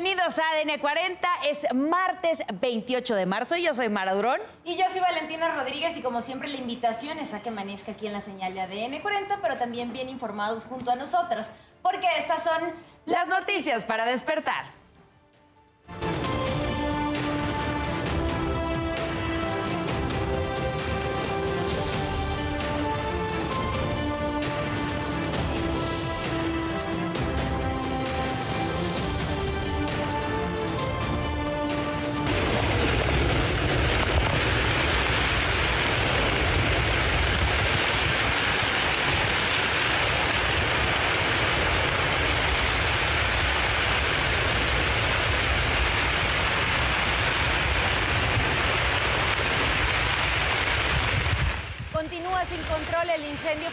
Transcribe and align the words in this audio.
Bienvenidos 0.00 0.38
a 0.38 0.42
ADN 0.50 0.78
40. 0.78 1.28
Es 1.48 1.66
martes 1.74 2.44
28 2.60 3.16
de 3.16 3.26
marzo. 3.26 3.56
Yo 3.56 3.74
soy 3.74 3.88
Mara 3.88 4.14
Durón. 4.14 4.40
Y 4.64 4.76
yo 4.76 4.84
soy 4.92 5.00
Valentina 5.00 5.52
Rodríguez. 5.56 5.96
Y 5.96 6.02
como 6.02 6.22
siempre, 6.22 6.46
la 6.46 6.56
invitación 6.56 7.18
es 7.18 7.34
a 7.34 7.40
que 7.40 7.48
amanezca 7.48 7.90
aquí 7.90 8.06
en 8.06 8.12
la 8.12 8.20
señal 8.20 8.54
de 8.54 8.60
ADN 8.60 9.00
40, 9.00 9.40
pero 9.42 9.56
también 9.56 9.92
bien 9.92 10.08
informados 10.08 10.66
junto 10.66 10.92
a 10.92 10.94
nosotras, 10.94 11.50
porque 11.82 12.06
estas 12.16 12.44
son 12.44 12.72
las 13.06 13.26
noticias 13.26 13.84
para 13.84 14.04
despertar. 14.04 14.77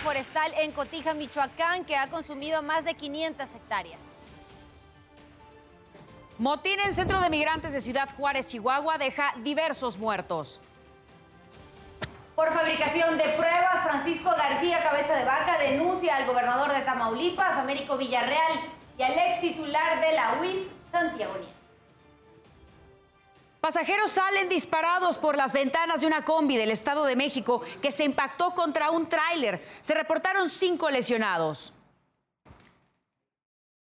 Forestal 0.04 0.54
en 0.56 0.72
Cotija, 0.72 1.14
Michoacán, 1.14 1.86
que 1.86 1.96
ha 1.96 2.10
consumido 2.10 2.62
más 2.62 2.86
de 2.86 2.94
500 2.94 3.48
hectáreas. 3.56 4.00
Motín 6.38 6.80
en 6.82 6.94
centro 6.94 7.22
de 7.22 7.30
migrantes 7.30 7.74
de 7.74 7.80
Ciudad 7.80 8.10
Juárez, 8.18 8.48
Chihuahua, 8.48 8.98
deja 8.98 9.34
diversos 9.38 9.98
muertos. 9.98 10.60
Por 12.36 12.52
fabricación 12.54 13.18
de 13.18 13.24
pruebas, 13.30 13.84
Francisco 13.84 14.30
García 14.32 14.84
Cabeza 14.84 15.16
de 15.16 15.24
Vaca 15.24 15.58
denuncia 15.58 16.18
al 16.18 16.26
gobernador 16.26 16.74
de 16.74 16.82
Tamaulipas, 16.82 17.58
Américo 17.58 17.96
Villarreal, 17.98 18.60
y 18.98 19.04
al 19.04 19.14
ex 19.14 19.42
titular 19.42 20.02
de 20.02 20.12
la 20.12 20.38
UIF, 20.42 20.68
Santiago 20.92 21.36
Nieto. 21.36 21.55
Pasajeros 23.66 24.12
salen 24.12 24.48
disparados 24.48 25.18
por 25.18 25.36
las 25.36 25.52
ventanas 25.52 26.02
de 26.02 26.06
una 26.06 26.24
combi 26.24 26.56
del 26.56 26.70
Estado 26.70 27.04
de 27.04 27.16
México 27.16 27.64
que 27.82 27.92
se 27.92 28.04
impactó 28.04 28.54
contra 28.54 28.92
un 28.92 29.10
tráiler. 29.10 29.60
Se 29.82 29.96
reportaron 29.96 30.52
cinco 30.52 30.92
lesionados. 30.92 31.74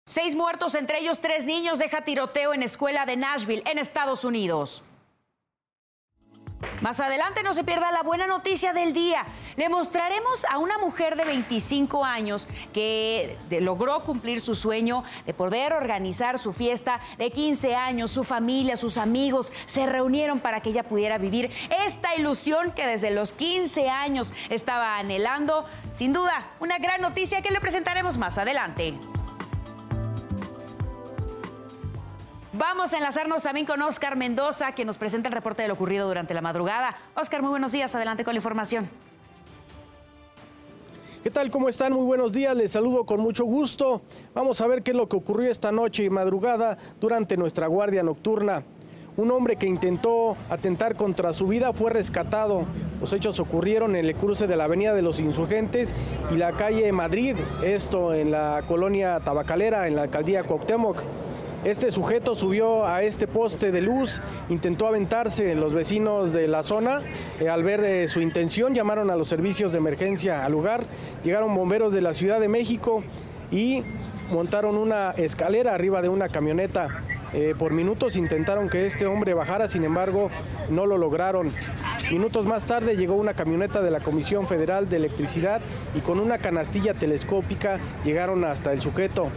Seis 0.05 0.37
muertos, 0.37 0.77
entre 0.77 1.01
ellos 1.01 1.21
tres 1.21 1.45
niños, 1.45 1.81
deja 1.81 2.05
tiroteo 2.05 2.55
en 2.55 2.63
escuela 2.63 3.07
de 3.07 3.17
Nashville, 3.17 3.65
en 3.67 3.79
Estados 3.79 4.23
Unidos. 4.23 4.85
Más 6.81 7.01
adelante 7.01 7.43
no 7.43 7.53
se 7.53 7.65
pierda 7.65 7.93
la 7.93 8.03
buena 8.03 8.27
noticia 8.27 8.73
del 8.73 8.93
día. 8.93 9.27
Le 9.57 9.69
mostraremos 9.69 10.45
a 10.47 10.59
una 10.59 10.79
mujer 10.79 11.17
de 11.17 11.25
25 11.25 12.05
años 12.05 12.49
que 12.73 13.37
logró 13.61 14.01
cumplir 14.01 14.41
su 14.41 14.55
sueño 14.55 15.05
de 15.27 15.35
poder 15.35 15.73
organizar 15.73 16.39
su 16.39 16.53
fiesta 16.53 17.01
de 17.19 17.31
15 17.31 17.75
años. 17.75 18.11
Su 18.11 18.25
familia, 18.25 18.77
sus 18.77 18.97
amigos 18.97 19.53
se 19.67 19.87
reunieron 19.87 20.41
para 20.41 20.61
que 20.61 20.71
ella 20.71 20.83
pudiera 20.83 21.19
vivir 21.19 21.51
esta 21.87 22.15
ilusión 22.17 22.73
que 22.73 22.87
desde 22.87 23.11
los 23.11 23.33
15 23.33 23.89
años 23.89 24.33
estaba 24.49 24.99
anhelando. 24.99 25.67
Sin 25.93 26.13
duda, 26.13 26.47
una 26.61 26.79
gran 26.79 27.01
noticia 27.01 27.43
que 27.43 27.51
le 27.51 27.61
presentaremos 27.61 28.17
más 28.17 28.39
adelante. 28.39 28.95
Vamos 32.59 32.95
a 32.95 32.97
enlazarnos 32.97 33.43
también 33.43 33.67
con 33.67 33.83
Oscar 33.83 34.17
Mendoza, 34.17 34.73
que 34.73 34.87
nos 34.87 34.97
presenta 34.97 35.29
el 35.29 35.35
reporte 35.35 35.61
de 35.61 35.69
lo 35.69 35.75
ocurrido 35.75 36.09
durante 36.09 36.33
la 36.33 36.41
madrugada. 36.41 36.97
Oscar, 37.15 37.43
muy 37.43 37.51
buenos 37.51 37.71
días. 37.71 37.95
Adelante 37.95 38.25
con 38.25 38.33
la 38.33 38.39
información. 38.39 38.89
¿Qué 41.23 41.31
tal? 41.31 41.51
¿Cómo 41.51 41.69
están? 41.69 41.93
Muy 41.93 42.05
buenos 42.05 42.33
días. 42.33 42.57
Les 42.57 42.73
saludo 42.73 43.05
con 43.05 43.21
mucho 43.21 43.45
gusto. 43.45 44.01
Vamos 44.33 44.63
a 44.63 44.67
ver 44.69 44.83
qué 44.83 44.93
es 44.93 44.97
lo 44.97 45.07
que 45.07 45.17
ocurrió 45.17 45.51
esta 45.51 45.71
noche 45.71 46.05
y 46.05 46.09
madrugada 46.09 46.79
durante 46.99 47.37
nuestra 47.37 47.67
guardia 47.67 48.03
nocturna. 48.03 48.63
Un 49.19 49.33
hombre 49.33 49.57
que 49.57 49.67
intentó 49.67 50.39
atentar 50.49 50.97
contra 50.97 51.35
su 51.35 51.49
vida 51.49 51.75
fue 51.75 51.91
rescatado. 51.91 52.65
Los 53.03 53.13
hechos 53.13 53.39
ocurrieron 53.39 53.97
en 53.97 54.07
el 54.07 54.15
cruce 54.15 54.47
de 54.47 54.57
la 54.57 54.65
Avenida 54.65 54.95
de 54.95 55.03
los 55.03 55.21
Insurgentes 55.21 55.95
y 56.31 56.37
la 56.37 56.53
calle 56.53 56.91
Madrid, 56.93 57.37
esto 57.63 58.15
en 58.15 58.31
la 58.31 58.63
colonia 58.67 59.21
tabacalera, 59.21 59.89
en 59.89 59.97
la 59.97 60.05
alcaldía 60.05 60.45
Cuauhtémoc. 60.45 61.03
Este 61.65 61.91
sujeto 61.91 62.35
subió 62.35 62.87
a 62.87 63.03
este 63.03 63.27
poste 63.27 63.73
de 63.73 63.81
luz, 63.81 64.21
intentó 64.49 64.87
aventarse. 64.87 65.55
Los 65.55 65.75
vecinos 65.75 66.33
de 66.33 66.47
la 66.47 66.63
zona, 66.63 67.01
eh, 67.41 67.49
al 67.49 67.65
ver 67.65 67.83
eh, 67.83 68.09
su 68.09 68.21
intención, 68.21 68.75
llamaron 68.75 69.11
a 69.11 69.17
los 69.17 69.29
servicios 69.29 69.73
de 69.73 69.79
emergencia 69.79 70.45
al 70.45 70.53
lugar. 70.53 70.85
Llegaron 71.25 71.55
bomberos 71.55 71.93
de 71.93 72.03
la 72.03 72.13
Ciudad 72.13 72.41
de 72.41 72.49
México 72.49 73.03
y 73.51 73.83
montaron 74.31 74.77
una 74.77 75.11
escalera 75.13 75.75
arriba 75.75 76.03
de 76.03 76.09
una 76.09 76.29
camioneta. 76.29 77.03
Eh, 77.33 77.55
por 77.59 77.73
minutos 77.73 78.17
intentaron 78.17 78.69
que 78.69 78.87
este 78.87 79.07
hombre 79.07 79.35
bajara, 79.35 79.69
sin 79.69 79.85
embargo, 79.85 80.31
no 80.71 80.87
lo 80.87 80.97
lograron. 80.97 81.53
Minutos 82.11 82.47
más 82.47 82.67
tarde 82.67 82.97
llegó 82.97 83.17
una 83.17 83.35
camioneta 83.35 83.83
de 83.83 83.91
la 83.91 83.99
Comisión 83.99 84.47
Federal 84.47 84.89
de 84.89 84.97
Electricidad 84.97 85.61
y 85.95 86.01
con 86.01 86.21
una 86.21 86.39
canastilla 86.39 86.95
telescópica 86.95 87.81
llegaron 88.05 88.45
hasta 88.45 88.73
el 88.73 88.81
sujeto 88.81 89.29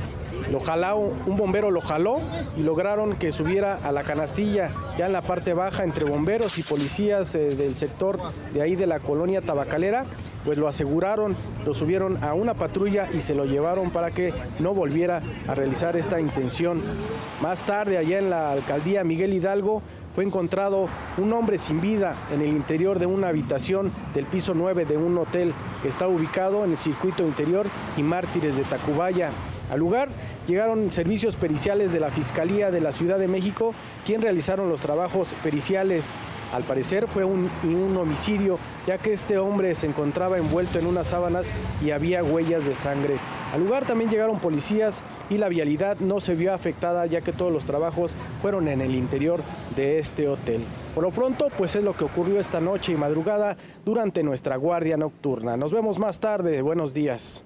lo 0.52 0.60
jaló, 0.60 0.98
un 0.98 1.38
bombero 1.38 1.70
lo 1.70 1.82
jaló 1.82 2.20
y 2.58 2.62
lograron 2.62 3.16
que 3.18 3.32
subiera 3.32 3.80
a 3.84 3.92
la 3.92 4.04
canastilla, 4.04 4.72
ya 4.98 5.06
en 5.06 5.14
la 5.14 5.22
parte 5.22 5.54
baja 5.54 5.84
entre 5.84 6.06
bomberos 6.06 6.58
y 6.58 6.64
policías 6.64 7.36
eh, 7.36 7.56
del 7.56 7.76
sector 7.76 8.20
de 8.54 8.62
ahí 8.62 8.76
de 8.76 8.88
la 8.88 9.00
colonia 9.00 9.42
tabacalera, 9.42 10.06
pues 10.46 10.58
lo 10.58 10.68
aseguraron, 10.68 11.36
lo 11.66 11.74
subieron 11.74 12.24
a 12.24 12.34
una 12.34 12.56
patrulla 12.56 13.10
y 13.14 13.22
se 13.22 13.36
lo 13.36 13.46
llevaron 13.46 13.92
para 13.92 14.12
que 14.12 14.34
no 14.60 14.74
volviera 14.74 15.22
a 15.48 15.54
realizar 15.54 15.96
esta 15.96 16.20
intención. 16.20 16.82
Más 17.42 17.64
tarde, 17.64 17.98
allá 17.98 18.18
en 18.18 18.30
la 18.30 18.52
alcaldía 18.52 19.04
Miguel 19.04 19.34
Hidalgo, 19.34 19.82
fue 20.20 20.26
encontrado 20.26 20.90
un 21.18 21.32
hombre 21.32 21.58
sin 21.58 21.80
vida 21.80 22.14
en 22.34 22.42
el 22.42 22.50
interior 22.50 23.00
de 23.00 23.06
una 23.06 23.30
habitación 23.30 23.90
del 24.14 24.26
piso 24.26 24.54
9 24.54 24.84
de 24.84 24.98
un 24.98 25.18
hotel 25.18 25.54
que 25.82 25.88
está 25.88 26.10
ubicado 26.10 26.66
en 26.66 26.72
el 26.72 26.78
circuito 26.78 27.24
interior 27.24 27.68
y 27.96 28.04
mártires 28.04 28.58
de 28.58 28.66
Tacubaya. 28.66 29.30
Al 29.72 29.80
lugar 29.80 30.10
llegaron 30.46 30.92
servicios 30.92 31.38
periciales 31.38 31.94
de 31.94 32.02
la 32.02 32.12
Fiscalía 32.12 32.70
de 32.70 32.82
la 32.82 32.92
Ciudad 32.92 33.18
de 33.18 33.30
México, 33.30 33.74
quien 34.06 34.22
realizaron 34.22 34.68
los 34.68 34.82
trabajos 34.82 35.34
periciales. 35.42 36.10
Al 36.54 36.64
parecer 36.64 37.08
fue 37.08 37.24
un, 37.24 37.50
un, 37.64 37.96
homicidio, 37.96 38.60
ya 38.88 38.98
que 38.98 39.14
este 39.14 39.38
hombre 39.38 39.74
se 39.74 39.88
encontraba 39.88 40.38
envuelto 40.38 40.80
en 40.80 40.88
unas 40.88 41.08
sábanas 41.08 41.54
y 41.82 41.92
había 41.92 42.26
huellas 42.26 42.66
de 42.66 42.76
sangre. 42.76 43.16
Al 43.54 43.62
lugar 43.62 43.86
también 43.86 44.10
llegaron 44.10 44.40
policías 44.40 45.02
y 45.30 45.38
la 45.38 45.50
vialidad 45.50 46.00
no 46.00 46.20
se 46.20 46.36
vio 46.36 46.54
afectada, 46.54 47.06
ya 47.06 47.22
que 47.22 47.34
todos 47.34 47.52
los 47.52 47.66
trabajos 47.66 48.16
fueron 48.42 48.68
en 48.68 48.82
el 48.82 48.96
interior 48.96 49.42
de 49.76 50.00
este 50.00 50.28
hotel. 50.28 50.64
Por 50.96 51.04
lo 51.04 51.12
pronto, 51.12 51.50
pues 51.58 51.76
es 51.76 51.84
lo 51.84 51.94
que 51.94 52.04
ocurrió 52.04 52.40
esta 52.40 52.60
noche 52.60 52.94
y 52.94 52.96
madrugada 52.96 53.58
durante 53.86 54.24
nuestra 54.24 54.56
guardia 54.58 54.98
nocturna. 54.98 55.58
Nos 55.58 55.72
vemos 55.72 56.00
más 56.00 56.20
tarde. 56.20 56.62
Buenos 56.62 56.94
días. 56.94 57.46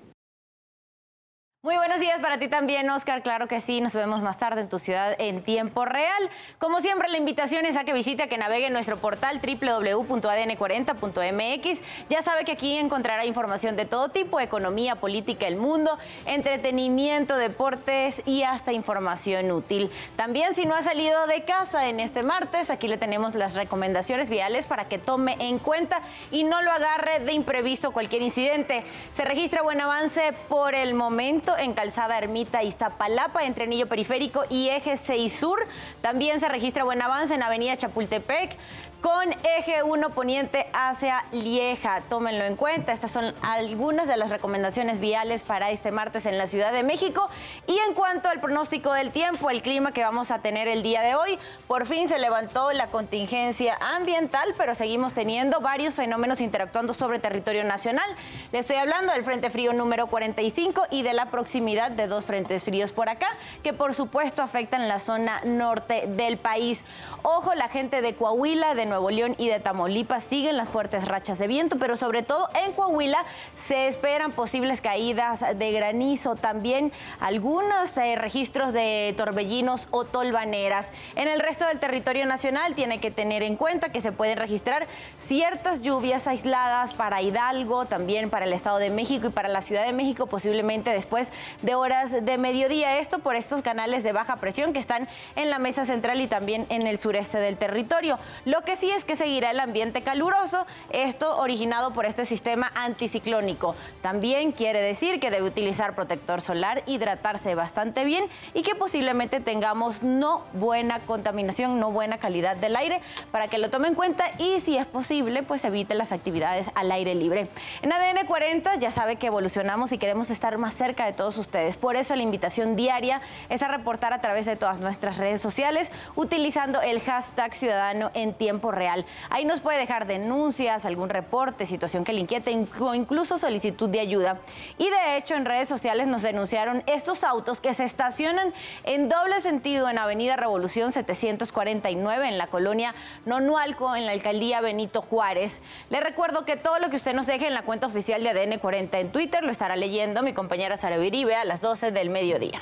Muy 1.65 1.77
buenos 1.77 2.01
días 2.01 2.19
para 2.19 2.39
ti 2.39 2.49
también, 2.49 2.89
Oscar. 2.89 3.23
Claro 3.23 3.47
que 3.47 3.61
sí, 3.61 3.79
nos 3.79 3.95
vemos 3.95 4.21
más 4.21 4.37
tarde 4.37 4.59
en 4.59 4.67
tu 4.67 4.79
ciudad 4.79 5.15
en 5.17 5.43
tiempo 5.43 5.85
real. 5.85 6.29
Como 6.59 6.81
siempre, 6.81 7.07
la 7.07 7.17
invitación 7.17 7.65
es 7.65 7.77
a 7.77 7.85
que 7.85 7.93
visite, 7.93 8.23
a 8.23 8.27
que 8.27 8.37
navegue 8.37 8.67
en 8.67 8.73
nuestro 8.73 8.97
portal 8.97 9.39
www.adn40.mx. 9.41 11.81
Ya 12.09 12.21
sabe 12.21 12.43
que 12.43 12.51
aquí 12.51 12.75
encontrará 12.75 13.25
información 13.25 13.77
de 13.77 13.85
todo 13.85 14.09
tipo, 14.09 14.41
economía, 14.41 14.95
política, 14.95 15.47
el 15.47 15.55
mundo, 15.55 15.97
entretenimiento, 16.25 17.37
deportes 17.37 18.21
y 18.25 18.43
hasta 18.43 18.73
información 18.73 19.49
útil. 19.49 19.89
También 20.17 20.55
si 20.55 20.65
no 20.65 20.75
ha 20.75 20.83
salido 20.83 21.27
de 21.27 21.45
casa 21.45 21.87
en 21.87 22.01
este 22.01 22.23
martes, 22.23 22.71
aquí 22.71 22.89
le 22.89 22.97
tenemos 22.97 23.35
las 23.35 23.55
recomendaciones 23.55 24.29
viales 24.29 24.65
para 24.65 24.89
que 24.89 24.97
tome 24.97 25.37
en 25.39 25.59
cuenta 25.59 26.01
y 26.29 26.43
no 26.43 26.61
lo 26.61 26.73
agarre 26.73 27.21
de 27.21 27.31
imprevisto 27.31 27.91
cualquier 27.91 28.21
incidente. 28.21 28.83
Se 29.13 29.23
registra 29.23 29.61
buen 29.61 29.79
avance 29.79 30.33
por 30.49 30.75
el 30.75 30.93
momento 30.93 31.52
en 31.57 31.73
Calzada 31.73 32.17
Ermita 32.17 32.63
Iztapalapa, 32.63 33.43
entre 33.43 33.65
Anillo 33.65 33.87
Periférico 33.87 34.43
y 34.49 34.69
Eje 34.69 34.97
6 34.97 35.33
Sur. 35.33 35.65
También 36.01 36.39
se 36.39 36.49
registra 36.49 36.83
buen 36.83 37.01
avance 37.01 37.33
en 37.33 37.43
Avenida 37.43 37.77
Chapultepec 37.77 38.57
con 39.03 39.33
eje 39.43 39.83
1 39.83 40.11
poniente 40.11 40.65
hacia 40.71 41.25
Lieja. 41.33 41.99
Tómenlo 42.07 42.45
en 42.45 42.55
cuenta. 42.55 42.93
Estas 42.93 43.11
son 43.11 43.35
algunas 43.41 44.07
de 44.07 44.15
las 44.15 44.29
recomendaciones 44.29 45.01
viales 45.01 45.43
para 45.43 45.71
este 45.71 45.91
martes 45.91 46.25
en 46.25 46.37
la 46.37 46.47
Ciudad 46.47 46.71
de 46.71 46.83
México. 46.83 47.29
Y 47.67 47.77
en 47.79 47.95
cuanto 47.95 48.29
al 48.29 48.39
pronóstico 48.39 48.93
del 48.93 49.11
tiempo, 49.11 49.49
el 49.49 49.61
clima 49.61 49.91
que 49.91 50.05
vamos 50.05 50.31
a 50.31 50.39
tener 50.39 50.69
el 50.69 50.83
día 50.83 51.01
de 51.01 51.15
hoy, 51.15 51.37
por 51.67 51.85
fin 51.85 52.07
se 52.07 52.17
levantó 52.17 52.71
la 52.71 52.87
contingencia 52.87 53.77
ambiental, 53.81 54.53
pero 54.57 54.73
seguimos 54.73 55.13
teniendo 55.13 55.59
varios 55.59 55.95
fenómenos 55.95 56.39
interactuando 56.39 56.93
sobre 56.93 57.19
territorio 57.19 57.65
nacional. 57.65 58.09
Le 58.53 58.59
estoy 58.59 58.77
hablando 58.77 59.11
del 59.11 59.25
Frente 59.25 59.49
Frío 59.49 59.73
número 59.73 60.07
45 60.07 60.83
y 60.91 61.01
de 61.01 61.11
la 61.11 61.25
proximidad 61.25 61.91
de 61.91 62.07
dos 62.07 62.25
frentes 62.25 62.63
fríos 62.63 62.93
por 62.93 63.09
acá, 63.09 63.27
que 63.63 63.73
por 63.73 63.93
supuesto 63.93 64.41
afectan 64.41 64.87
la 64.87 65.01
zona 65.01 65.41
norte 65.43 66.05
del 66.07 66.37
país. 66.37 66.85
Ojo, 67.23 67.53
la 67.53 67.67
gente 67.67 68.01
de 68.01 68.15
Coahuila, 68.15 68.75
de 68.75 68.92
Nuevo 68.93 69.09
León 69.09 69.33
y 69.39 69.49
de 69.49 69.59
Tamaulipas 69.59 70.23
siguen 70.23 70.55
las 70.55 70.69
fuertes 70.69 71.07
rachas 71.07 71.39
de 71.39 71.47
viento, 71.47 71.77
pero 71.79 71.97
sobre 71.97 72.21
todo 72.21 72.47
en 72.63 72.73
Coahuila 72.73 73.25
se 73.67 73.87
esperan 73.87 74.33
posibles 74.33 74.81
caídas 74.81 75.39
de 75.57 75.71
granizo, 75.71 76.35
también 76.35 76.91
algunos 77.19 77.97
eh, 77.97 78.15
registros 78.15 78.71
de 78.71 79.15
torbellinos 79.17 79.87
o 79.89 80.05
tolvaneras. 80.05 80.91
En 81.15 81.27
el 81.27 81.39
resto 81.39 81.65
del 81.65 81.79
territorio 81.79 82.27
nacional 82.27 82.75
tiene 82.75 82.99
que 82.99 83.09
tener 83.09 83.41
en 83.41 83.55
cuenta 83.55 83.89
que 83.89 83.99
se 83.99 84.11
pueden 84.11 84.37
registrar 84.37 84.85
ciertas 85.27 85.81
lluvias 85.81 86.27
aisladas 86.27 86.93
para 86.93 87.23
Hidalgo, 87.23 87.85
también 87.85 88.29
para 88.29 88.45
el 88.45 88.53
Estado 88.53 88.77
de 88.77 88.91
México 88.91 89.25
y 89.25 89.31
para 89.31 89.49
la 89.49 89.63
Ciudad 89.63 89.87
de 89.87 89.93
México, 89.93 90.27
posiblemente 90.27 90.91
después 90.91 91.31
de 91.63 91.73
horas 91.73 92.11
de 92.11 92.37
mediodía. 92.37 92.99
Esto 92.99 93.17
por 93.17 93.35
estos 93.35 93.63
canales 93.63 94.03
de 94.03 94.11
baja 94.11 94.35
presión 94.35 94.71
que 94.71 94.79
están 94.79 95.07
en 95.35 95.49
la 95.49 95.57
mesa 95.57 95.83
central 95.85 96.21
y 96.21 96.27
también 96.27 96.67
en 96.69 96.85
el 96.85 96.99
sureste 96.99 97.39
del 97.39 97.57
territorio. 97.57 98.19
Lo 98.45 98.61
que 98.61 98.75
sí 98.83 98.91
es 98.91 99.05
que 99.05 99.15
seguirá 99.15 99.51
el 99.51 99.61
ambiente 99.61 100.01
caluroso, 100.01 100.65
esto 100.89 101.37
originado 101.37 101.93
por 101.93 102.05
este 102.05 102.25
sistema 102.25 102.69
anticiclónico. 102.75 103.77
También 104.01 104.51
quiere 104.51 104.81
decir 104.81 105.21
que 105.21 105.31
debe 105.31 105.47
utilizar 105.47 105.95
protector 105.95 106.41
solar, 106.41 106.83
hidratarse 106.85 107.55
bastante 107.55 108.03
bien 108.03 108.25
y 108.53 108.61
que 108.61 108.75
posiblemente 108.75 109.39
tengamos 109.39 110.03
no 110.03 110.43
buena 110.51 110.99
contaminación, 110.99 111.79
no 111.79 111.91
buena 111.91 112.17
calidad 112.17 112.57
del 112.57 112.75
aire 112.75 112.99
para 113.31 113.47
que 113.47 113.57
lo 113.57 113.69
tome 113.69 113.87
en 113.87 113.95
cuenta 113.95 114.31
y 114.37 114.59
si 114.59 114.75
es 114.75 114.85
posible, 114.85 115.43
pues 115.43 115.63
evite 115.63 115.93
las 115.93 116.11
actividades 116.11 116.69
al 116.75 116.91
aire 116.91 117.15
libre. 117.15 117.47
En 117.83 117.93
ADN 117.93 118.25
40 118.27 118.75
ya 118.75 118.91
sabe 118.91 119.15
que 119.15 119.27
evolucionamos 119.27 119.93
y 119.93 119.97
queremos 119.97 120.29
estar 120.29 120.57
más 120.57 120.73
cerca 120.73 121.05
de 121.05 121.13
todos 121.13 121.37
ustedes. 121.37 121.77
Por 121.77 121.95
eso 121.95 122.17
la 122.17 122.23
invitación 122.23 122.75
diaria 122.75 123.21
es 123.47 123.63
a 123.63 123.69
reportar 123.69 124.11
a 124.11 124.19
través 124.19 124.45
de 124.45 124.57
todas 124.57 124.81
nuestras 124.81 125.19
redes 125.19 125.39
sociales 125.39 125.89
utilizando 126.17 126.81
el 126.81 126.99
hashtag 126.99 127.55
ciudadano 127.55 128.11
en 128.13 128.33
tiempo 128.33 128.72
real. 128.73 129.05
Ahí 129.29 129.45
nos 129.45 129.61
puede 129.61 129.77
dejar 129.79 130.07
denuncias, 130.07 130.85
algún 130.85 131.09
reporte, 131.09 131.65
situación 131.65 132.03
que 132.03 132.13
le 132.13 132.19
inquiete 132.19 132.67
o 132.79 132.93
incluso 132.93 133.37
solicitud 133.37 133.89
de 133.89 133.99
ayuda. 133.99 134.39
Y 134.77 134.89
de 134.89 135.17
hecho 135.17 135.35
en 135.35 135.45
redes 135.45 135.67
sociales 135.67 136.07
nos 136.07 136.21
denunciaron 136.21 136.83
estos 136.87 137.23
autos 137.23 137.59
que 137.59 137.73
se 137.73 137.83
estacionan 137.83 138.53
en 138.83 139.09
doble 139.09 139.41
sentido 139.41 139.89
en 139.89 139.97
Avenida 139.97 140.35
Revolución 140.35 140.91
749 140.91 142.27
en 142.27 142.37
la 142.37 142.47
colonia 142.47 142.95
Nonualco 143.25 143.95
en 143.95 144.05
la 144.05 144.11
alcaldía 144.11 144.61
Benito 144.61 145.01
Juárez. 145.01 145.59
Le 145.89 145.99
recuerdo 145.99 146.45
que 146.45 146.57
todo 146.57 146.79
lo 146.79 146.89
que 146.89 146.97
usted 146.97 147.13
nos 147.13 147.27
deje 147.27 147.47
en 147.47 147.53
la 147.53 147.63
cuenta 147.63 147.87
oficial 147.87 148.23
de 148.23 148.29
ADN 148.29 148.59
40 148.59 148.99
en 148.99 149.11
Twitter 149.11 149.43
lo 149.43 149.51
estará 149.51 149.75
leyendo 149.75 150.23
mi 150.23 150.33
compañera 150.33 150.77
Sara 150.77 150.97
Viribe 150.97 151.35
a 151.35 151.45
las 151.45 151.61
12 151.61 151.91
del 151.91 152.09
mediodía. 152.09 152.61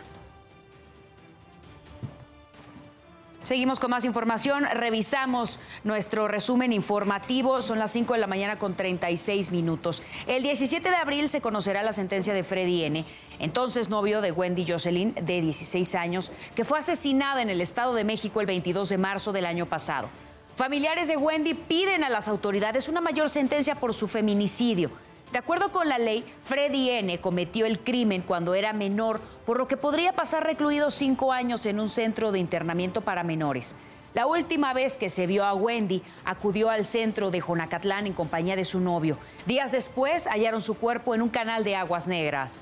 Seguimos 3.43 3.79
con 3.79 3.89
más 3.89 4.05
información. 4.05 4.65
Revisamos 4.71 5.59
nuestro 5.83 6.27
resumen 6.27 6.73
informativo. 6.73 7.63
Son 7.63 7.79
las 7.79 7.91
5 7.91 8.13
de 8.13 8.19
la 8.19 8.27
mañana 8.27 8.59
con 8.59 8.75
36 8.75 9.51
minutos. 9.51 10.03
El 10.27 10.43
17 10.43 10.87
de 10.87 10.95
abril 10.95 11.27
se 11.27 11.41
conocerá 11.41 11.81
la 11.81 11.91
sentencia 11.91 12.35
de 12.35 12.43
Freddy 12.43 12.83
N., 12.83 13.03
entonces 13.39 13.89
novio 13.89 14.21
de 14.21 14.31
Wendy 14.31 14.65
Jocelyn, 14.67 15.15
de 15.15 15.41
16 15.41 15.95
años, 15.95 16.31
que 16.53 16.65
fue 16.65 16.77
asesinada 16.77 17.41
en 17.41 17.49
el 17.49 17.61
Estado 17.61 17.95
de 17.95 18.03
México 18.03 18.41
el 18.41 18.45
22 18.45 18.89
de 18.89 18.99
marzo 18.99 19.31
del 19.31 19.47
año 19.47 19.65
pasado. 19.65 20.09
Familiares 20.55 21.07
de 21.07 21.17
Wendy 21.17 21.55
piden 21.55 22.03
a 22.03 22.09
las 22.09 22.27
autoridades 22.27 22.87
una 22.89 23.01
mayor 23.01 23.29
sentencia 23.29 23.73
por 23.73 23.95
su 23.95 24.07
feminicidio. 24.07 24.91
De 25.31 25.37
acuerdo 25.37 25.71
con 25.71 25.87
la 25.87 25.97
ley, 25.97 26.25
Freddy 26.43 26.89
N. 26.89 27.21
cometió 27.21 27.65
el 27.65 27.79
crimen 27.79 28.21
cuando 28.21 28.53
era 28.53 28.73
menor, 28.73 29.21
por 29.45 29.57
lo 29.57 29.67
que 29.67 29.77
podría 29.77 30.11
pasar 30.11 30.43
recluido 30.43 30.91
cinco 30.91 31.31
años 31.31 31.65
en 31.65 31.79
un 31.79 31.87
centro 31.87 32.33
de 32.33 32.39
internamiento 32.39 32.99
para 32.99 33.23
menores. 33.23 33.75
La 34.13 34.27
última 34.27 34.73
vez 34.73 34.97
que 34.97 35.07
se 35.07 35.27
vio 35.27 35.45
a 35.45 35.53
Wendy, 35.53 36.03
acudió 36.25 36.69
al 36.69 36.83
centro 36.83 37.31
de 37.31 37.39
Jonacatlán 37.39 38.07
en 38.07 38.13
compañía 38.13 38.57
de 38.57 38.65
su 38.65 38.81
novio. 38.81 39.17
Días 39.47 39.71
después 39.71 40.27
hallaron 40.27 40.59
su 40.59 40.75
cuerpo 40.75 41.15
en 41.15 41.21
un 41.21 41.29
canal 41.29 41.63
de 41.63 41.77
aguas 41.77 42.07
negras. 42.07 42.61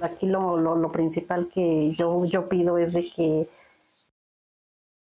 Aquí 0.00 0.26
lo, 0.26 0.90
principal 0.90 1.50
que 1.52 1.94
yo, 1.98 2.24
yo 2.24 2.48
pido 2.48 2.78
es 2.78 2.94
de 2.94 3.02
que 3.14 3.48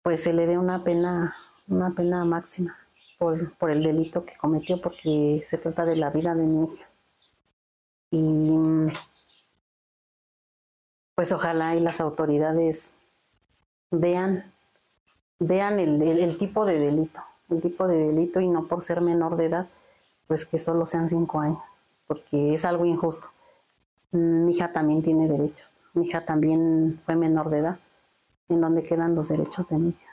pues 0.02 0.22
se 0.22 0.32
le 0.32 0.46
dé 0.46 0.56
una 0.56 0.84
pena, 0.84 1.34
una 1.66 1.90
pena 1.90 2.24
máxima 2.24 2.76
por, 3.20 3.70
el 3.70 3.82
delito 3.82 4.24
que 4.24 4.34
cometió, 4.38 4.80
porque 4.80 5.44
se 5.46 5.58
trata 5.58 5.84
de 5.84 5.96
la 5.96 6.08
vida 6.08 6.34
de 6.34 6.42
mi 6.42 6.64
hija. 6.64 6.88
Y 8.10 8.50
pues 11.14 11.30
ojalá 11.30 11.76
y 11.76 11.80
las 11.80 12.00
autoridades 12.00 12.94
vean, 13.90 14.50
vean 15.38 15.78
el, 15.78 16.00
el, 16.00 16.38
tipo 16.38 16.64
de 16.64 16.78
delito, 16.78 17.20
el 17.50 17.60
tipo 17.60 17.86
de 17.86 17.98
delito 18.06 18.40
y 18.40 18.48
no 18.48 18.66
por 18.66 18.82
ser 18.82 19.02
menor 19.02 19.36
de 19.36 19.46
edad, 19.46 19.68
pues 20.26 20.46
que 20.46 20.58
solo 20.58 20.86
sean 20.86 21.10
cinco 21.10 21.40
años, 21.40 21.62
porque 22.06 22.54
es 22.54 22.64
algo 22.64 22.86
injusto. 22.86 23.28
Mi 24.12 24.52
hija 24.52 24.72
también 24.72 25.02
tiene 25.02 25.28
derechos, 25.28 25.82
mi 25.92 26.06
hija 26.06 26.24
también 26.24 27.02
fue 27.04 27.16
menor 27.16 27.50
de 27.50 27.58
edad, 27.58 27.78
en 28.48 28.62
donde 28.62 28.82
quedan 28.82 29.14
los 29.14 29.28
derechos 29.28 29.68
de 29.68 29.76
mi 29.76 29.90
hija. 29.90 30.09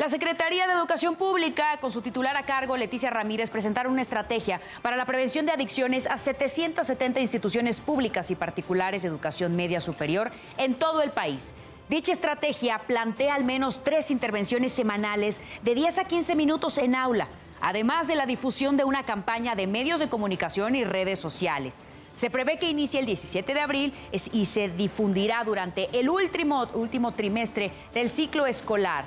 La 0.00 0.08
Secretaría 0.08 0.68
de 0.68 0.74
Educación 0.74 1.16
Pública, 1.16 1.76
con 1.80 1.90
su 1.90 2.02
titular 2.02 2.36
a 2.36 2.46
cargo, 2.46 2.76
Leticia 2.76 3.10
Ramírez, 3.10 3.50
presentaron 3.50 3.90
una 3.90 4.02
estrategia 4.02 4.60
para 4.80 4.94
la 4.94 5.04
prevención 5.04 5.44
de 5.44 5.50
adicciones 5.50 6.06
a 6.06 6.16
770 6.16 7.18
instituciones 7.18 7.80
públicas 7.80 8.30
y 8.30 8.36
particulares 8.36 9.02
de 9.02 9.08
educación 9.08 9.56
media 9.56 9.80
superior 9.80 10.30
en 10.56 10.74
todo 10.74 11.02
el 11.02 11.10
país. 11.10 11.52
Dicha 11.88 12.12
estrategia 12.12 12.78
plantea 12.86 13.34
al 13.34 13.42
menos 13.42 13.82
tres 13.82 14.12
intervenciones 14.12 14.70
semanales 14.70 15.40
de 15.64 15.74
10 15.74 15.98
a 15.98 16.04
15 16.04 16.36
minutos 16.36 16.78
en 16.78 16.94
aula, 16.94 17.26
además 17.60 18.06
de 18.06 18.14
la 18.14 18.26
difusión 18.26 18.76
de 18.76 18.84
una 18.84 19.02
campaña 19.02 19.56
de 19.56 19.66
medios 19.66 19.98
de 19.98 20.08
comunicación 20.08 20.76
y 20.76 20.84
redes 20.84 21.18
sociales. 21.18 21.82
Se 22.14 22.30
prevé 22.30 22.56
que 22.56 22.70
inicie 22.70 23.00
el 23.00 23.06
17 23.06 23.52
de 23.52 23.60
abril 23.60 23.92
y 24.32 24.44
se 24.44 24.68
difundirá 24.68 25.42
durante 25.42 25.88
el 25.98 26.08
último, 26.08 26.68
último 26.74 27.14
trimestre 27.14 27.72
del 27.92 28.10
ciclo 28.10 28.46
escolar. 28.46 29.04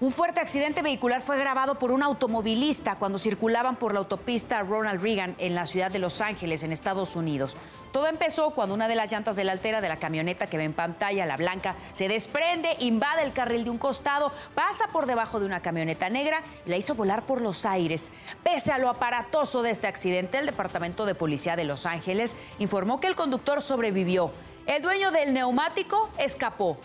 Un 0.00 0.10
fuerte 0.10 0.40
accidente 0.40 0.80
vehicular 0.80 1.20
fue 1.20 1.36
grabado 1.36 1.74
por 1.78 1.90
un 1.90 2.02
automovilista 2.02 2.96
cuando 2.96 3.18
circulaban 3.18 3.76
por 3.76 3.92
la 3.92 3.98
autopista 3.98 4.62
Ronald 4.62 5.02
Reagan 5.02 5.34
en 5.36 5.54
la 5.54 5.66
ciudad 5.66 5.90
de 5.90 5.98
Los 5.98 6.22
Ángeles, 6.22 6.62
en 6.62 6.72
Estados 6.72 7.16
Unidos. 7.16 7.54
Todo 7.92 8.06
empezó 8.06 8.52
cuando 8.52 8.74
una 8.74 8.88
de 8.88 8.94
las 8.94 9.12
llantas 9.12 9.36
delantera 9.36 9.82
de 9.82 9.90
la 9.90 9.98
camioneta 9.98 10.46
que 10.46 10.56
ve 10.56 10.64
en 10.64 10.72
pantalla, 10.72 11.26
la 11.26 11.36
blanca, 11.36 11.76
se 11.92 12.08
desprende, 12.08 12.70
invade 12.78 13.24
el 13.24 13.34
carril 13.34 13.64
de 13.64 13.68
un 13.68 13.76
costado, 13.76 14.32
pasa 14.54 14.86
por 14.90 15.04
debajo 15.04 15.38
de 15.38 15.44
una 15.44 15.60
camioneta 15.60 16.08
negra 16.08 16.44
y 16.64 16.70
la 16.70 16.78
hizo 16.78 16.94
volar 16.94 17.26
por 17.26 17.42
los 17.42 17.66
aires. 17.66 18.10
Pese 18.42 18.72
a 18.72 18.78
lo 18.78 18.88
aparatoso 18.88 19.60
de 19.60 19.68
este 19.68 19.86
accidente, 19.86 20.38
el 20.38 20.46
Departamento 20.46 21.04
de 21.04 21.14
Policía 21.14 21.56
de 21.56 21.64
Los 21.64 21.84
Ángeles 21.84 22.38
informó 22.58 23.00
que 23.00 23.06
el 23.06 23.16
conductor 23.16 23.60
sobrevivió. 23.60 24.30
El 24.64 24.80
dueño 24.80 25.10
del 25.10 25.34
neumático 25.34 26.08
escapó. 26.16 26.78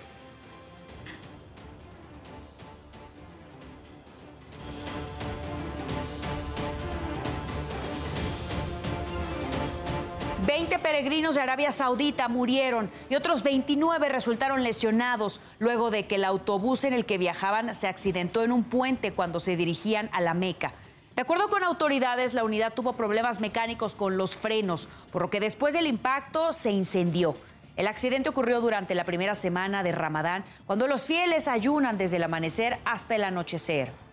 20 10.45 10.77
peregrinos 10.77 11.33
de 11.33 11.41
Arabia 11.41 11.71
Saudita 11.71 12.27
murieron 12.27 12.91
y 13.09 13.15
otros 13.15 13.41
29 13.41 14.09
resultaron 14.09 14.63
lesionados 14.63 15.41
luego 15.57 15.89
de 15.89 16.03
que 16.03 16.15
el 16.15 16.23
autobús 16.23 16.83
en 16.83 16.93
el 16.93 17.05
que 17.05 17.17
viajaban 17.17 17.73
se 17.73 17.87
accidentó 17.87 18.43
en 18.43 18.51
un 18.51 18.63
puente 18.63 19.11
cuando 19.11 19.39
se 19.39 19.55
dirigían 19.55 20.07
a 20.11 20.21
la 20.21 20.35
Meca. 20.35 20.73
De 21.15 21.23
acuerdo 21.23 21.49
con 21.49 21.63
autoridades, 21.63 22.35
la 22.35 22.43
unidad 22.43 22.73
tuvo 22.73 22.93
problemas 22.93 23.39
mecánicos 23.39 23.95
con 23.95 24.17
los 24.17 24.35
frenos, 24.35 24.87
por 25.11 25.23
lo 25.23 25.29
que 25.31 25.39
después 25.39 25.73
del 25.73 25.87
impacto 25.87 26.53
se 26.53 26.69
incendió. 26.69 27.35
El 27.75 27.87
accidente 27.87 28.29
ocurrió 28.29 28.61
durante 28.61 28.93
la 28.93 29.03
primera 29.03 29.33
semana 29.33 29.81
de 29.81 29.93
Ramadán, 29.93 30.43
cuando 30.67 30.87
los 30.87 31.07
fieles 31.07 31.47
ayunan 31.47 31.97
desde 31.97 32.17
el 32.17 32.23
amanecer 32.23 32.77
hasta 32.85 33.15
el 33.15 33.23
anochecer. 33.23 34.04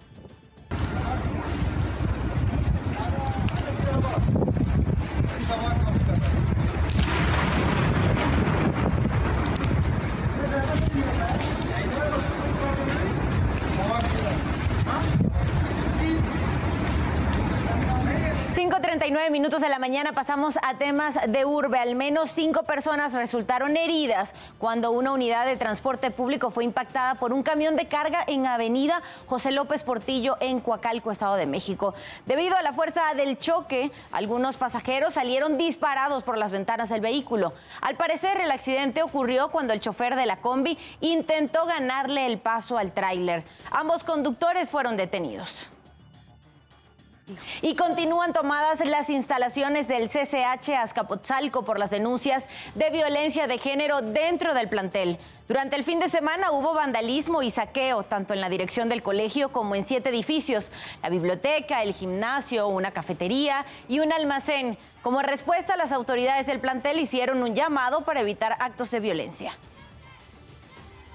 5.37 18.72 19.02
49 19.02 19.30
minutos 19.30 19.60
de 19.60 19.68
la 19.68 19.78
mañana 19.78 20.12
pasamos 20.12 20.58
a 20.62 20.78
temas 20.78 21.18
de 21.28 21.44
urbe. 21.44 21.78
Al 21.78 21.94
menos 21.94 22.32
cinco 22.32 22.62
personas 22.62 23.12
resultaron 23.12 23.76
heridas 23.76 24.32
cuando 24.58 24.92
una 24.92 25.12
unidad 25.12 25.44
de 25.44 25.56
transporte 25.56 26.10
público 26.10 26.50
fue 26.50 26.64
impactada 26.64 27.16
por 27.16 27.34
un 27.34 27.42
camión 27.42 27.76
de 27.76 27.86
carga 27.86 28.24
en 28.26 28.46
Avenida 28.46 29.02
José 29.26 29.50
López 29.50 29.82
Portillo 29.82 30.38
en 30.40 30.60
Coacalco, 30.60 31.10
Estado 31.10 31.36
de 31.36 31.46
México. 31.46 31.94
Debido 32.24 32.56
a 32.56 32.62
la 32.62 32.72
fuerza 32.72 33.12
del 33.14 33.36
choque, 33.36 33.92
algunos 34.10 34.56
pasajeros 34.56 35.14
salieron 35.14 35.58
disparados 35.58 36.22
por 36.22 36.38
las 36.38 36.50
ventanas 36.50 36.88
del 36.88 37.02
vehículo. 37.02 37.52
Al 37.82 37.96
parecer, 37.96 38.40
el 38.40 38.50
accidente 38.50 39.02
ocurrió 39.02 39.48
cuando 39.48 39.74
el 39.74 39.80
chofer 39.80 40.16
de 40.16 40.24
la 40.24 40.38
combi 40.38 40.78
intentó 41.02 41.66
ganarle 41.66 42.24
el 42.24 42.38
paso 42.38 42.78
al 42.78 42.92
tráiler. 42.92 43.44
Ambos 43.70 44.02
conductores 44.02 44.70
fueron 44.70 44.96
detenidos. 44.96 45.68
Y 47.62 47.76
continúan 47.76 48.32
tomadas 48.32 48.80
las 48.84 49.08
instalaciones 49.08 49.86
del 49.86 50.08
CCH 50.08 50.70
Azcapotzalco 50.70 51.64
por 51.64 51.78
las 51.78 51.90
denuncias 51.90 52.44
de 52.74 52.90
violencia 52.90 53.46
de 53.46 53.58
género 53.58 54.02
dentro 54.02 54.54
del 54.54 54.68
plantel. 54.68 55.18
Durante 55.46 55.76
el 55.76 55.84
fin 55.84 56.00
de 56.00 56.08
semana 56.08 56.50
hubo 56.50 56.74
vandalismo 56.74 57.42
y 57.42 57.50
saqueo, 57.50 58.02
tanto 58.02 58.34
en 58.34 58.40
la 58.40 58.48
dirección 58.48 58.88
del 58.88 59.02
colegio 59.02 59.52
como 59.52 59.76
en 59.76 59.86
siete 59.86 60.08
edificios, 60.08 60.70
la 61.02 61.10
biblioteca, 61.10 61.82
el 61.82 61.94
gimnasio, 61.94 62.66
una 62.66 62.90
cafetería 62.90 63.66
y 63.88 64.00
un 64.00 64.12
almacén. 64.12 64.76
Como 65.02 65.22
respuesta, 65.22 65.76
las 65.76 65.92
autoridades 65.92 66.46
del 66.46 66.58
plantel 66.58 66.98
hicieron 66.98 67.42
un 67.42 67.54
llamado 67.54 68.00
para 68.00 68.20
evitar 68.20 68.56
actos 68.58 68.90
de 68.90 69.00
violencia. 69.00 69.56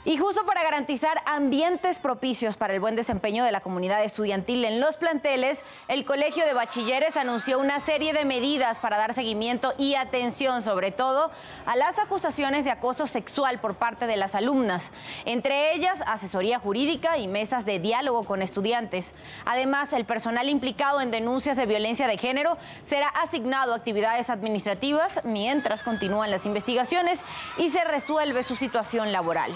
Y 0.08 0.16
justo 0.16 0.46
para 0.46 0.64
garantizar 0.64 1.22
ambientes 1.26 2.00
propicios 2.00 2.56
para 2.56 2.74
el 2.74 2.80
buen 2.80 2.96
desempeño 2.96 3.44
de 3.44 3.52
la 3.52 3.60
comunidad 3.60 4.06
estudiantil 4.06 4.64
en 4.64 4.80
los 4.80 4.96
planteles, 4.96 5.62
el 5.90 6.06
Colegio 6.06 6.46
de 6.46 6.54
Bachilleres 6.54 7.18
anunció 7.18 7.60
una 7.60 7.82
serie 7.82 8.14
de 8.14 8.24
medidas 8.24 8.78
para 8.78 8.96
dar 8.96 9.14
seguimiento 9.14 9.74
y 9.78 9.96
atención, 9.96 10.62
sobre 10.62 10.94
todo, 10.94 11.30
a 11.66 11.76
las 11.76 12.00
acusaciones 12.00 12.64
de 12.64 12.72
acoso 12.72 13.06
sexual 13.06 13.60
por 13.60 13.76
parte 13.76 14.08
de 14.08 14.16
las 14.16 14.34
alumnas, 14.34 14.92
entre 15.26 15.76
ellas 15.76 16.02
asesoría 16.06 16.58
jurídica 16.58 17.18
y 17.18 17.28
mesas 17.28 17.66
de 17.66 17.80
diálogo 17.80 18.24
con 18.24 18.42
estudiantes. 18.42 19.14
Además, 19.44 19.92
el 19.92 20.06
personal 20.06 20.48
implicado 20.48 21.02
en 21.02 21.12
denuncias 21.12 21.58
de 21.58 21.66
violencia 21.66 22.08
de 22.08 22.18
género 22.18 22.58
será 22.86 23.10
asignado 23.10 23.74
a 23.74 23.76
actividades 23.76 24.30
administrativas 24.30 25.20
mientras 25.26 25.84
continúan 25.84 26.32
las 26.32 26.46
investigaciones 26.46 27.20
y 27.58 27.72
se 27.72 27.84
resuelve 27.84 28.44
su 28.44 28.56
situación 28.56 29.12
laboral. 29.12 29.52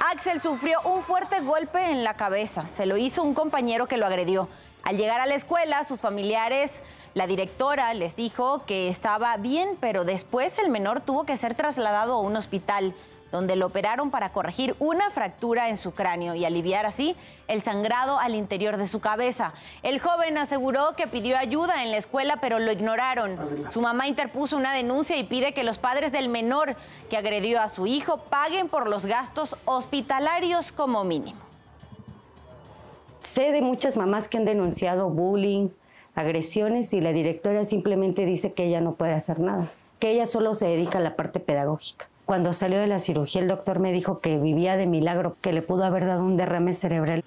Axel 0.00 0.40
sufrió 0.40 0.78
un 0.84 1.02
fuerte 1.02 1.40
golpe 1.40 1.90
en 1.90 2.04
la 2.04 2.14
cabeza. 2.14 2.68
Se 2.68 2.86
lo 2.86 2.96
hizo 2.96 3.22
un 3.22 3.34
compañero 3.34 3.88
que 3.88 3.96
lo 3.96 4.06
agredió. 4.06 4.48
Al 4.84 4.96
llegar 4.96 5.20
a 5.20 5.26
la 5.26 5.34
escuela, 5.34 5.82
sus 5.84 6.00
familiares, 6.00 6.70
la 7.14 7.26
directora 7.26 7.92
les 7.94 8.14
dijo 8.14 8.64
que 8.64 8.88
estaba 8.88 9.36
bien, 9.38 9.76
pero 9.80 10.04
después 10.04 10.56
el 10.58 10.70
menor 10.70 11.00
tuvo 11.00 11.24
que 11.24 11.36
ser 11.36 11.56
trasladado 11.56 12.14
a 12.14 12.20
un 12.20 12.36
hospital 12.36 12.94
donde 13.32 13.56
lo 13.56 13.66
operaron 13.66 14.10
para 14.10 14.30
corregir 14.30 14.74
una 14.78 15.10
fractura 15.10 15.68
en 15.68 15.76
su 15.76 15.92
cráneo 15.92 16.34
y 16.34 16.44
aliviar 16.44 16.86
así 16.86 17.16
el 17.46 17.62
sangrado 17.62 18.18
al 18.18 18.34
interior 18.34 18.76
de 18.76 18.86
su 18.86 19.00
cabeza. 19.00 19.52
El 19.82 20.00
joven 20.00 20.38
aseguró 20.38 20.94
que 20.96 21.06
pidió 21.06 21.36
ayuda 21.36 21.82
en 21.82 21.90
la 21.90 21.96
escuela, 21.96 22.38
pero 22.40 22.58
lo 22.58 22.72
ignoraron. 22.72 23.38
Su 23.72 23.80
mamá 23.80 24.06
interpuso 24.06 24.56
una 24.56 24.74
denuncia 24.74 25.16
y 25.16 25.24
pide 25.24 25.52
que 25.52 25.64
los 25.64 25.78
padres 25.78 26.12
del 26.12 26.28
menor 26.28 26.76
que 27.10 27.16
agredió 27.16 27.60
a 27.60 27.68
su 27.68 27.86
hijo 27.86 28.18
paguen 28.18 28.68
por 28.68 28.88
los 28.88 29.04
gastos 29.04 29.56
hospitalarios 29.64 30.72
como 30.72 31.04
mínimo. 31.04 31.40
Sé 33.22 33.52
de 33.52 33.60
muchas 33.60 33.96
mamás 33.96 34.28
que 34.28 34.38
han 34.38 34.46
denunciado 34.46 35.10
bullying, 35.10 35.68
agresiones 36.14 36.92
y 36.94 37.00
la 37.00 37.12
directora 37.12 37.64
simplemente 37.66 38.24
dice 38.24 38.52
que 38.52 38.64
ella 38.64 38.80
no 38.80 38.94
puede 38.94 39.12
hacer 39.12 39.38
nada, 39.38 39.70
que 39.98 40.10
ella 40.10 40.26
solo 40.26 40.54
se 40.54 40.66
dedica 40.66 40.98
a 40.98 41.02
la 41.02 41.14
parte 41.14 41.38
pedagógica. 41.38 42.08
Cuando 42.28 42.52
salió 42.52 42.78
de 42.78 42.86
la 42.86 42.98
cirugía, 42.98 43.40
el 43.40 43.48
doctor 43.48 43.78
me 43.78 43.90
dijo 43.90 44.20
que 44.20 44.36
vivía 44.36 44.76
de 44.76 44.84
milagro, 44.84 45.38
que 45.40 45.54
le 45.54 45.62
pudo 45.62 45.84
haber 45.84 46.04
dado 46.04 46.22
un 46.22 46.36
derrame 46.36 46.74
cerebral. 46.74 47.24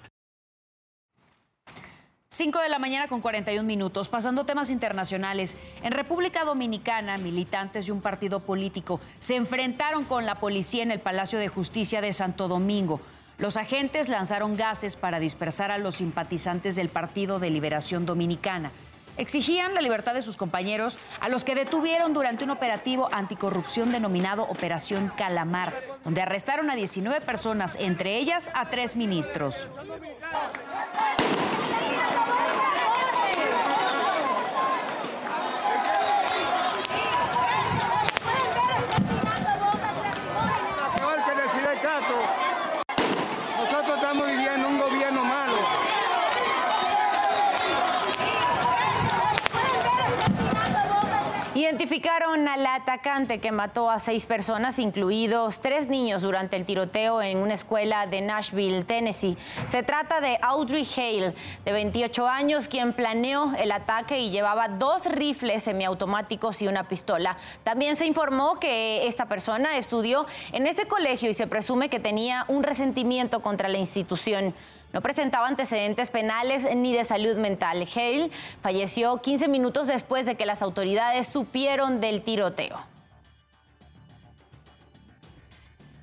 5 2.28 2.60
de 2.60 2.68
la 2.68 2.78
mañana 2.78 3.08
con 3.08 3.20
41 3.20 3.66
minutos, 3.66 4.08
pasando 4.08 4.46
temas 4.46 4.70
internacionales. 4.70 5.56
En 5.82 5.90
República 5.90 6.44
Dominicana, 6.44 7.18
militantes 7.18 7.86
de 7.86 7.90
un 7.90 8.00
partido 8.00 8.38
político 8.38 9.00
se 9.18 9.34
enfrentaron 9.34 10.04
con 10.04 10.24
la 10.24 10.36
policía 10.36 10.84
en 10.84 10.92
el 10.92 11.00
Palacio 11.00 11.40
de 11.40 11.48
Justicia 11.48 12.00
de 12.00 12.12
Santo 12.12 12.46
Domingo. 12.46 13.00
Los 13.38 13.56
agentes 13.56 14.08
lanzaron 14.08 14.56
gases 14.56 14.94
para 14.94 15.18
dispersar 15.18 15.72
a 15.72 15.78
los 15.78 15.96
simpatizantes 15.96 16.76
del 16.76 16.90
Partido 16.90 17.40
de 17.40 17.50
Liberación 17.50 18.06
Dominicana 18.06 18.70
exigían 19.16 19.74
la 19.74 19.80
libertad 19.80 20.14
de 20.14 20.22
sus 20.22 20.36
compañeros, 20.36 20.98
a 21.20 21.28
los 21.28 21.44
que 21.44 21.54
detuvieron 21.54 22.14
durante 22.14 22.44
un 22.44 22.50
operativo 22.50 23.08
anticorrupción 23.12 23.92
denominado 23.92 24.42
Operación 24.44 25.12
Calamar, 25.16 25.72
donde 26.04 26.22
arrestaron 26.22 26.70
a 26.70 26.76
19 26.76 27.20
personas, 27.24 27.76
entre 27.78 28.18
ellas 28.18 28.50
a 28.54 28.70
tres 28.70 28.96
ministros. 28.96 29.68
Identificaron 52.02 52.48
al 52.48 52.66
atacante 52.66 53.38
que 53.38 53.52
mató 53.52 53.88
a 53.88 54.00
seis 54.00 54.26
personas, 54.26 54.80
incluidos 54.80 55.60
tres 55.60 55.86
niños, 55.86 56.22
durante 56.22 56.56
el 56.56 56.66
tiroteo 56.66 57.22
en 57.22 57.38
una 57.38 57.54
escuela 57.54 58.08
de 58.08 58.20
Nashville, 58.20 58.82
Tennessee. 58.82 59.36
Se 59.68 59.84
trata 59.84 60.20
de 60.20 60.36
Audrey 60.42 60.84
Hale, 60.96 61.32
de 61.64 61.72
28 61.72 62.26
años, 62.26 62.66
quien 62.66 62.92
planeó 62.92 63.54
el 63.54 63.70
ataque 63.70 64.18
y 64.18 64.30
llevaba 64.30 64.66
dos 64.66 65.06
rifles 65.06 65.62
semiautomáticos 65.62 66.60
y 66.60 66.66
una 66.66 66.82
pistola. 66.82 67.36
También 67.62 67.96
se 67.96 68.04
informó 68.04 68.58
que 68.58 69.06
esta 69.06 69.26
persona 69.26 69.76
estudió 69.76 70.26
en 70.50 70.66
ese 70.66 70.88
colegio 70.88 71.30
y 71.30 71.34
se 71.34 71.46
presume 71.46 71.88
que 71.88 72.00
tenía 72.00 72.46
un 72.48 72.64
resentimiento 72.64 73.42
contra 73.42 73.68
la 73.68 73.78
institución. 73.78 74.56
No 74.92 75.00
presentaba 75.00 75.48
antecedentes 75.48 76.10
penales 76.10 76.64
ni 76.76 76.92
de 76.92 77.04
salud 77.04 77.36
mental. 77.36 77.88
Hale 77.94 78.30
falleció 78.62 79.22
15 79.22 79.48
minutos 79.48 79.86
después 79.86 80.26
de 80.26 80.34
que 80.34 80.46
las 80.46 80.60
autoridades 80.60 81.28
supieron 81.28 82.00
del 82.00 82.22
tiroteo. 82.22 82.78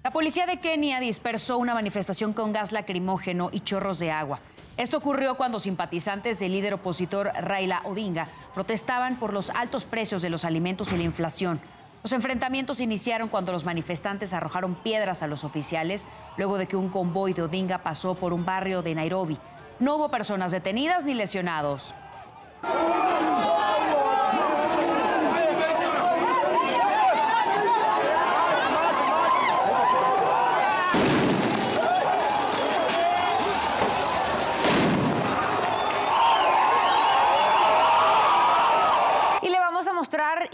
La 0.03 0.11
policía 0.11 0.45
de 0.47 0.59
Kenia 0.59 0.99
dispersó 0.99 1.57
una 1.57 1.73
manifestación 1.73 2.33
con 2.33 2.51
gas 2.51 2.71
lacrimógeno 2.71 3.49
y 3.51 3.59
chorros 3.59 3.99
de 3.99 4.11
agua. 4.11 4.39
Esto 4.77 4.97
ocurrió 4.97 5.35
cuando 5.35 5.59
simpatizantes 5.59 6.39
del 6.39 6.53
líder 6.53 6.73
opositor 6.73 7.31
Raila 7.41 7.81
Odinga 7.83 8.27
protestaban 8.53 9.17
por 9.19 9.33
los 9.33 9.49
altos 9.49 9.83
precios 9.83 10.21
de 10.21 10.29
los 10.29 10.45
alimentos 10.45 10.93
y 10.93 10.97
la 10.97 11.03
inflación. 11.03 11.59
Los 12.01 12.13
enfrentamientos 12.13 12.79
iniciaron 12.79 13.27
cuando 13.27 13.51
los 13.51 13.65
manifestantes 13.65 14.33
arrojaron 14.33 14.75
piedras 14.75 15.21
a 15.21 15.27
los 15.27 15.43
oficiales 15.43 16.07
luego 16.37 16.57
de 16.57 16.67
que 16.67 16.77
un 16.77 16.89
convoy 16.89 17.33
de 17.33 17.41
Odinga 17.41 17.79
pasó 17.79 18.15
por 18.15 18.31
un 18.31 18.45
barrio 18.45 18.81
de 18.81 18.95
Nairobi. 18.95 19.37
No 19.79 19.95
hubo 19.95 20.09
personas 20.09 20.51
detenidas 20.51 21.03
ni 21.03 21.13
lesionados. 21.13 21.93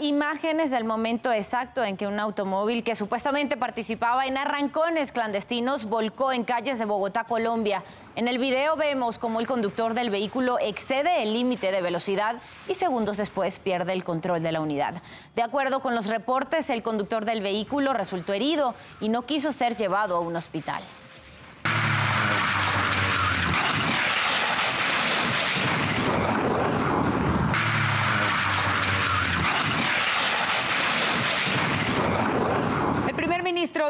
Imágenes 0.00 0.70
del 0.70 0.84
momento 0.84 1.32
exacto 1.32 1.82
en 1.82 1.96
que 1.96 2.06
un 2.06 2.20
automóvil 2.20 2.84
que 2.84 2.94
supuestamente 2.94 3.56
participaba 3.56 4.26
en 4.26 4.36
arrancones 4.36 5.12
clandestinos 5.12 5.84
volcó 5.84 6.32
en 6.32 6.44
calles 6.44 6.78
de 6.78 6.84
Bogotá, 6.84 7.24
Colombia. 7.24 7.82
En 8.16 8.28
el 8.28 8.38
video 8.38 8.76
vemos 8.76 9.18
cómo 9.18 9.40
el 9.40 9.46
conductor 9.46 9.94
del 9.94 10.10
vehículo 10.10 10.58
excede 10.58 11.22
el 11.22 11.32
límite 11.32 11.72
de 11.72 11.80
velocidad 11.80 12.36
y 12.68 12.74
segundos 12.74 13.16
después 13.16 13.58
pierde 13.58 13.92
el 13.92 14.04
control 14.04 14.42
de 14.42 14.52
la 14.52 14.60
unidad. 14.60 15.02
De 15.34 15.42
acuerdo 15.42 15.80
con 15.80 15.94
los 15.94 16.06
reportes, 16.06 16.68
el 16.68 16.82
conductor 16.82 17.24
del 17.24 17.40
vehículo 17.40 17.92
resultó 17.94 18.34
herido 18.34 18.74
y 19.00 19.08
no 19.08 19.22
quiso 19.22 19.52
ser 19.52 19.76
llevado 19.76 20.16
a 20.16 20.20
un 20.20 20.36
hospital. 20.36 20.82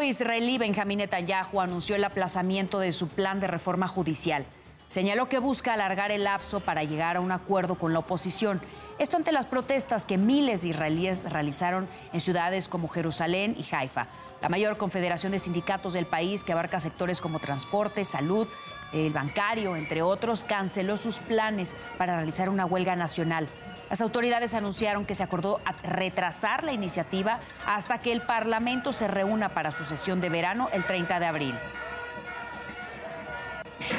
Israelí 0.09 0.59
Benjamín 0.59 0.99
Netanyahu 0.99 1.61
anunció 1.61 1.97
el 1.97 2.05
aplazamiento 2.05 2.79
de 2.79 2.93
su 2.93 3.09
plan 3.09 3.41
de 3.41 3.47
reforma 3.47 3.89
judicial. 3.89 4.47
señaló 4.89 5.29
que 5.29 5.41
busca 5.41 5.75
alargar 5.75 6.13
el 6.13 6.25
lapso 6.25 6.61
para 6.61 6.85
llegar 6.85 7.17
a 7.17 7.21
un 7.21 7.33
acuerdo 7.33 7.75
con 7.75 7.93
la 7.93 7.99
oposición. 7.99 8.61
Esto 8.99 9.17
ante 9.17 9.33
las 9.33 9.45
protestas 9.45 10.07
que 10.07 10.17
miles 10.17 10.63
de 10.63 10.69
israelíes 10.69 11.23
realizaron 11.31 11.89
en 12.13 12.21
ciudades 12.21 12.69
como 12.69 12.89
Jerusalén 12.89 13.57
y 13.59 13.75
Haifa. 13.75 14.07
La 14.41 14.49
mayor 14.49 14.77
confederación 14.77 15.33
de 15.33 15.41
sindicatos 15.41 15.93
del 15.93 16.07
país, 16.07 16.45
que 16.45 16.53
abarca 16.53 16.79
sectores 16.79 17.21
como 17.21 17.41
transporte, 17.41 18.05
salud, 18.05 18.47
el 18.93 19.13
bancario, 19.13 19.77
entre 19.77 20.03
otros, 20.03 20.45
canceló 20.45 20.97
sus 20.97 21.19
planes 21.19 21.75
para 21.99 22.17
realizar 22.17 22.49
una 22.49 22.65
huelga 22.65 22.95
nacional. 22.95 23.49
Las 23.90 24.00
autoridades 24.00 24.55
anunciaron 24.55 25.07
que 25.07 25.14
se 25.14 25.23
acordó 25.23 25.61
retrasar 25.83 26.64
la 26.64 26.73
iniciativa 26.73 27.40
hasta 27.66 27.99
que 27.99 28.12
el 28.12 28.23
Parlamento 28.23 28.93
se 28.93 29.09
reúna 29.09 29.50
para 29.50 29.73
su 29.73 29.85
sesión 29.85 30.21
de 30.21 30.28
verano 30.28 30.69
el 30.73 30.85
30 30.85 31.21
de 31.21 31.26
abril. 31.26 31.55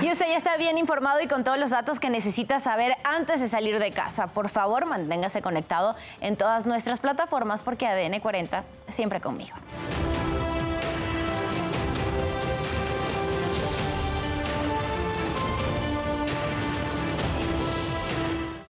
Y 0.02 0.12
usted 0.12 0.28
ya 0.28 0.38
está 0.38 0.58
bien 0.58 0.78
informado 0.78 1.22
y 1.22 1.28
con 1.28 1.44
todos 1.44 1.58
los 1.58 1.70
datos 1.70 2.00
que 2.00 2.10
necesita 2.10 2.60
saber 2.60 2.96
antes 3.04 3.40
de 3.40 3.48
salir 3.48 3.80
de 3.80 3.92
casa. 3.92 4.28
Por 4.28 4.50
favor, 4.50 4.86
manténgase 4.86 5.42
conectado 5.42 5.96
en 6.20 6.36
todas 6.36 6.66
nuestras 6.66 7.00
plataformas 7.00 7.62
porque 7.62 7.88
ADN 7.88 8.20
40 8.20 8.64
siempre 8.94 9.22
conmigo. 9.22 9.56